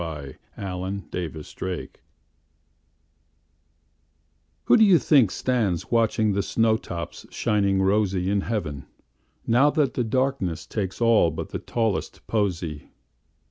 Everlasting 0.01 1.11
Flowers 1.37 1.55
WHO 4.63 4.77
do 4.77 4.83
you 4.83 4.97
think 4.97 5.29
stands 5.29 5.85
watchingThe 5.91 6.43
snow 6.43 6.75
tops 6.77 7.27
shining 7.29 7.77
rosyIn 7.81 8.41
heaven, 8.41 8.87
now 9.45 9.69
that 9.69 9.93
the 9.93 10.03
darknessTakes 10.03 11.01
all 11.03 11.29
but 11.29 11.49
the 11.49 11.59
tallest 11.59 12.25
posy? 12.25 12.89